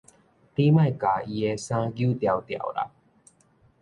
[0.03, 0.21] 你莫共伊的衫
[1.93, 2.89] 搝牢牢啦！